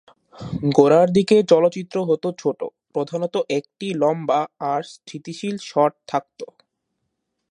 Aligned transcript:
গোড়ার 0.77 1.07
দিকে 1.09 1.37
চলচ্চিত্র 1.43 1.95
হত 2.09 2.23
ছোট, 2.37 2.59
প্রধানত 2.93 3.35
একটিই 3.49 3.93
লম্বা 3.93 4.39
আর 4.71 4.81
স্থিতিশীল 4.95 5.55
শট 5.61 5.93
থাকত। 6.07 6.39